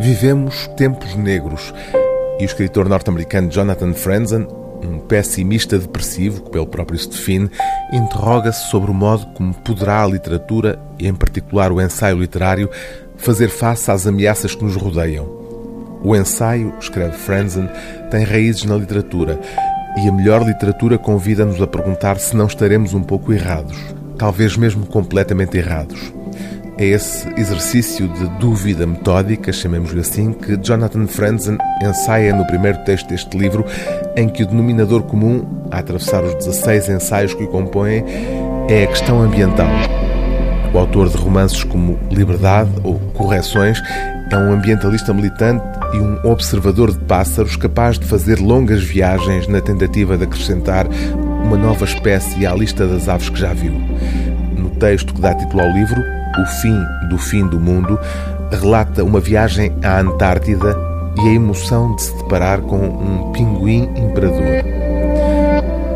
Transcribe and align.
Vivemos 0.00 0.68
tempos 0.76 1.16
negros 1.16 1.74
e 2.38 2.44
o 2.44 2.46
escritor 2.46 2.88
norte-americano 2.88 3.50
Jonathan 3.50 3.92
Franzen, 3.92 4.46
um 4.80 5.00
pessimista 5.00 5.76
depressivo, 5.76 6.44
que 6.44 6.50
pelo 6.50 6.68
próprio 6.68 6.96
se 6.96 7.08
define, 7.08 7.50
interroga-se 7.92 8.70
sobre 8.70 8.92
o 8.92 8.94
modo 8.94 9.26
como 9.34 9.52
poderá 9.52 10.04
a 10.04 10.06
literatura, 10.06 10.78
e 11.00 11.08
em 11.08 11.14
particular 11.14 11.72
o 11.72 11.80
ensaio 11.80 12.20
literário, 12.20 12.70
fazer 13.16 13.48
face 13.48 13.90
às 13.90 14.06
ameaças 14.06 14.54
que 14.54 14.62
nos 14.62 14.76
rodeiam. 14.76 15.26
O 16.04 16.14
ensaio, 16.14 16.72
escreve 16.78 17.16
Franzen, 17.16 17.68
tem 18.08 18.22
raízes 18.22 18.64
na 18.64 18.76
literatura 18.76 19.40
e 19.96 20.08
a 20.08 20.12
melhor 20.12 20.46
literatura 20.46 20.96
convida-nos 20.96 21.60
a 21.60 21.66
perguntar 21.66 22.18
se 22.20 22.36
não 22.36 22.46
estaremos 22.46 22.94
um 22.94 23.02
pouco 23.02 23.32
errados, 23.32 23.76
talvez 24.16 24.56
mesmo 24.56 24.86
completamente 24.86 25.56
errados. 25.58 26.17
É 26.78 26.84
esse 26.84 27.28
exercício 27.36 28.06
de 28.06 28.28
dúvida 28.38 28.86
metódica, 28.86 29.52
chamemos-lhe 29.52 29.98
assim, 29.98 30.32
que 30.32 30.56
Jonathan 30.56 31.08
Franzen 31.08 31.58
ensaia 31.82 32.32
no 32.32 32.46
primeiro 32.46 32.78
texto 32.84 33.08
deste 33.08 33.36
livro, 33.36 33.66
em 34.16 34.28
que 34.28 34.44
o 34.44 34.46
denominador 34.46 35.02
comum, 35.02 35.44
a 35.72 35.80
atravessar 35.80 36.22
os 36.22 36.36
16 36.36 36.88
ensaios 36.88 37.34
que 37.34 37.42
o 37.42 37.48
compõem, 37.48 38.04
é 38.68 38.84
a 38.84 38.86
questão 38.86 39.20
ambiental. 39.20 39.66
O 40.72 40.78
autor 40.78 41.08
de 41.08 41.16
romances 41.16 41.64
como 41.64 41.98
Liberdade 42.12 42.70
ou 42.84 42.96
Correções 43.12 43.82
é 44.30 44.36
um 44.36 44.52
ambientalista 44.52 45.12
militante 45.12 45.64
e 45.94 45.96
um 45.96 46.30
observador 46.30 46.92
de 46.92 47.04
pássaros 47.06 47.56
capaz 47.56 47.98
de 47.98 48.06
fazer 48.06 48.38
longas 48.38 48.84
viagens 48.84 49.48
na 49.48 49.60
tentativa 49.60 50.16
de 50.16 50.22
acrescentar 50.22 50.86
uma 51.42 51.56
nova 51.56 51.84
espécie 51.84 52.46
à 52.46 52.54
lista 52.54 52.86
das 52.86 53.08
aves 53.08 53.30
que 53.30 53.40
já 53.40 53.52
viu. 53.52 53.72
No 54.56 54.70
texto 54.70 55.12
que 55.12 55.20
dá 55.20 55.34
título 55.34 55.62
ao 55.62 55.70
livro, 55.70 56.17
o 56.38 56.46
Fim 56.60 56.84
do 57.08 57.18
Fim 57.18 57.46
do 57.46 57.58
Mundo, 57.58 57.98
relata 58.50 59.04
uma 59.04 59.20
viagem 59.20 59.72
à 59.82 60.00
Antártida 60.00 60.76
e 61.22 61.28
a 61.28 61.32
emoção 61.32 61.94
de 61.96 62.02
se 62.02 62.16
deparar 62.16 62.60
com 62.60 62.78
um 62.78 63.32
pinguim 63.32 63.84
imperador. 63.96 64.64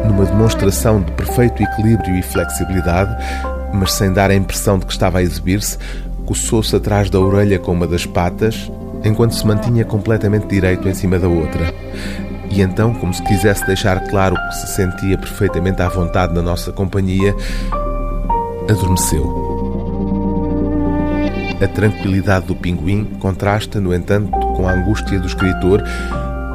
Numa 0.06 0.25
demonstração 0.27 1.01
de 1.01 1.12
perfeito 1.12 1.62
equilíbrio 1.62 2.17
e 2.17 2.23
flexibilidade, 2.23 3.15
mas 3.73 3.93
sem 3.93 4.12
dar 4.12 4.31
a 4.31 4.34
impressão 4.34 4.79
de 4.79 4.87
que 4.87 4.93
estava 4.93 5.19
a 5.19 5.23
exibir-se, 5.23 5.79
coçou-se 6.27 6.75
atrás 6.75 7.09
da 7.09 7.21
orelha 7.21 7.59
com 7.59 7.73
uma 7.73 7.87
das 7.87 8.05
patas, 8.05 8.71
enquanto 9.05 9.34
se 9.34 9.47
mantinha 9.47 9.84
completamente 9.84 10.47
direito 10.47 10.89
em 10.89 10.95
cima 10.95 11.19
da 11.19 11.28
outra. 11.28 11.73
E 12.51 12.61
então, 12.61 12.93
como 12.95 13.15
se 13.15 13.23
quisesse 13.23 13.67
deixar 13.67 14.01
claro 14.09 14.37
que 14.37 14.56
se 14.56 14.75
sentia 14.75 15.17
perfeitamente 15.17 15.81
à 15.81 15.89
vontade 15.89 16.34
na 16.34 16.43
nossa 16.43 16.71
companhia, 16.71 17.34
adormeceu. 18.69 19.52
A 21.63 21.69
tranquilidade 21.69 22.47
do 22.47 22.57
pinguim 22.57 23.05
contrasta, 23.21 23.81
no 23.81 23.95
entanto, 23.95 24.33
com 24.33 24.67
a 24.67 24.73
angústia 24.73 25.21
do 25.21 25.29
escritor, 25.29 25.81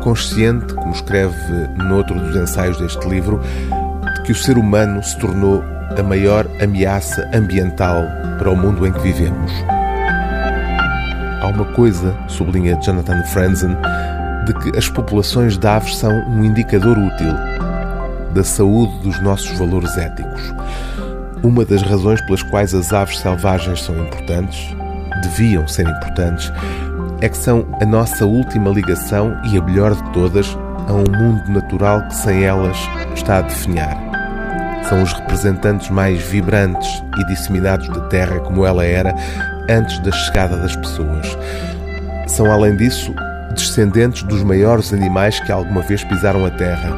consciente, 0.03 0.73
como 0.73 0.91
escreve 0.91 1.33
noutro 1.77 2.19
dos 2.19 2.35
ensaios 2.35 2.77
deste 2.77 3.07
livro, 3.07 3.39
de 4.15 4.23
que 4.23 4.33
o 4.33 4.35
ser 4.35 4.57
humano 4.57 5.01
se 5.01 5.17
tornou 5.17 5.63
a 5.97 6.03
maior 6.03 6.45
ameaça 6.61 7.25
ambiental 7.33 8.03
para 8.37 8.51
o 8.51 8.57
mundo 8.57 8.85
em 8.85 8.91
que 8.91 8.99
vivemos. 8.99 9.49
Há 11.41 11.47
uma 11.55 11.65
coisa, 11.73 12.13
sublinha 12.27 12.77
Jonathan 12.81 13.23
Franzen, 13.27 13.77
de 14.45 14.53
que 14.55 14.77
as 14.77 14.89
populações 14.89 15.57
de 15.57 15.67
aves 15.67 15.95
são 15.95 16.11
um 16.27 16.43
indicador 16.43 16.97
útil 16.97 17.33
da 18.33 18.43
saúde 18.43 18.99
dos 19.03 19.21
nossos 19.21 19.57
valores 19.57 19.97
éticos. 19.97 20.53
Uma 21.41 21.63
das 21.63 21.81
razões 21.81 22.19
pelas 22.21 22.43
quais 22.43 22.73
as 22.73 22.91
aves 22.91 23.19
selvagens 23.19 23.83
são 23.83 23.97
importantes 23.97 24.75
deviam 25.21 25.67
ser 25.67 25.87
importantes, 25.87 26.51
é 27.21 27.29
que 27.29 27.37
são 27.37 27.65
a 27.81 27.85
nossa 27.85 28.25
última 28.25 28.69
ligação 28.69 29.35
e 29.45 29.57
a 29.57 29.61
melhor 29.61 29.95
de 29.95 30.03
todas 30.11 30.57
a 30.87 30.93
um 30.93 31.03
mundo 31.17 31.51
natural 31.51 32.07
que 32.07 32.15
sem 32.15 32.43
elas 32.43 32.77
está 33.15 33.39
a 33.39 33.41
definhar. 33.41 33.97
São 34.87 35.03
os 35.03 35.11
representantes 35.13 35.89
mais 35.89 36.21
vibrantes 36.21 37.03
e 37.17 37.25
disseminados 37.25 37.87
da 37.89 38.01
Terra 38.07 38.39
como 38.39 38.65
ela 38.65 38.85
era 38.85 39.13
antes 39.69 39.99
da 39.99 40.11
chegada 40.11 40.55
das 40.57 40.75
pessoas. 40.75 41.37
São, 42.27 42.49
além 42.51 42.75
disso, 42.77 43.13
descendentes 43.53 44.23
dos 44.23 44.43
maiores 44.43 44.93
animais 44.93 45.39
que 45.41 45.51
alguma 45.51 45.81
vez 45.81 46.03
pisaram 46.03 46.45
a 46.45 46.51
Terra. 46.51 46.95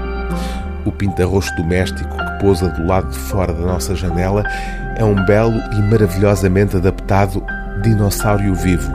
O 0.85 0.91
pintarrosto 0.91 1.55
doméstico 1.55 2.09
que 2.09 2.39
pousa 2.39 2.69
do 2.69 2.85
lado 2.85 3.09
de 3.09 3.17
fora 3.17 3.53
da 3.53 3.65
nossa 3.65 3.95
janela 3.95 4.43
é 4.97 5.03
um 5.03 5.15
belo 5.25 5.59
e 5.73 5.81
maravilhosamente 5.81 6.77
adaptado 6.77 7.43
dinossauro 7.81 8.53
vivo. 8.55 8.91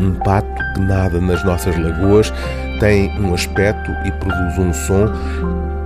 Um 0.00 0.14
pato 0.24 0.48
que 0.74 0.80
nada 0.80 1.20
nas 1.20 1.42
nossas 1.44 1.76
lagoas 1.76 2.32
tem 2.80 3.10
um 3.20 3.34
aspecto 3.34 3.90
e 4.04 4.12
produz 4.12 4.58
um 4.58 4.72
som 4.72 5.08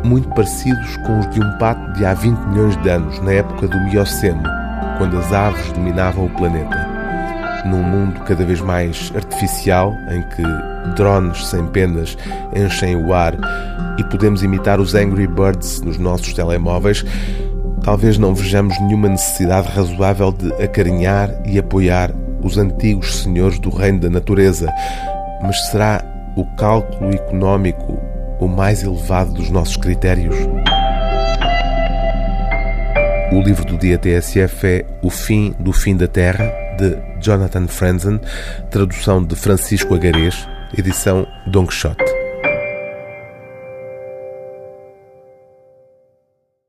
muito 0.04 0.28
parecidos 0.30 0.96
com 0.98 1.20
os 1.20 1.30
de 1.30 1.40
um 1.40 1.58
pato 1.58 1.92
de 1.92 2.04
há 2.04 2.14
20 2.14 2.38
milhões 2.48 2.76
de 2.82 2.88
anos, 2.88 3.20
na 3.20 3.32
época 3.32 3.68
do 3.68 3.80
Mioceno, 3.80 4.42
quando 4.98 5.18
as 5.18 5.32
aves 5.32 5.72
dominavam 5.72 6.26
o 6.26 6.30
planeta. 6.30 6.92
Num 7.64 7.82
mundo 7.82 8.20
cada 8.22 8.44
vez 8.44 8.60
mais 8.60 9.12
artificial, 9.14 9.94
em 10.10 10.22
que 10.22 10.42
drones 10.96 11.46
sem 11.46 11.64
penas 11.68 12.18
enchem 12.54 12.96
o 12.96 13.14
ar 13.14 13.34
e 13.96 14.04
podemos 14.04 14.42
imitar 14.42 14.80
os 14.80 14.94
Angry 14.94 15.26
Birds 15.26 15.80
nos 15.82 15.96
nossos 15.98 16.32
telemóveis, 16.32 17.04
talvez 17.82 18.18
não 18.18 18.34
vejamos 18.34 18.78
nenhuma 18.80 19.08
necessidade 19.08 19.68
razoável 19.68 20.32
de 20.32 20.52
acarinhar 20.62 21.30
e 21.44 21.58
apoiar 21.58 22.12
os 22.42 22.58
antigos 22.58 23.22
senhores 23.22 23.58
do 23.58 23.70
reino 23.70 24.00
da 24.00 24.10
natureza, 24.10 24.72
mas 25.42 25.60
será 25.68 26.04
o 26.36 26.44
cálculo 26.56 27.14
económico 27.14 27.98
o 28.40 28.48
mais 28.48 28.82
elevado 28.82 29.34
dos 29.34 29.50
nossos 29.50 29.76
critérios? 29.76 30.36
O 33.32 33.40
livro 33.40 33.64
do 33.64 33.78
dia 33.78 33.96
TSF 33.96 34.66
é 34.66 34.84
O 35.00 35.08
Fim 35.08 35.54
do 35.58 35.72
Fim 35.72 35.96
da 35.96 36.06
Terra, 36.06 36.52
de 36.76 36.98
Jonathan 37.20 37.66
Franzen, 37.66 38.20
tradução 38.70 39.24
de 39.24 39.34
Francisco 39.34 39.94
Agarês, 39.94 40.46
edição 40.76 41.26
Don 41.46 41.66
Quixote. 41.66 42.21